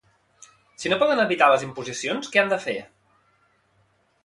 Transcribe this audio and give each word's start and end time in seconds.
Si 0.83 0.91
no 0.93 0.97
poden 1.03 1.21
evitar 1.25 1.51
les 1.51 1.67
imposicions, 1.67 2.33
què 2.37 2.43
han 2.45 2.51
de 2.55 2.59
fer? 2.65 2.77